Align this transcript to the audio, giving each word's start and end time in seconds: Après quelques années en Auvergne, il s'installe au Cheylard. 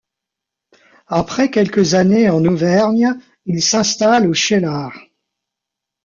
Après 1.05 1.51
quelques 1.51 1.93
années 1.93 2.27
en 2.31 2.43
Auvergne, 2.43 3.19
il 3.45 3.61
s'installe 3.61 4.25
au 4.27 4.33
Cheylard. 4.33 4.97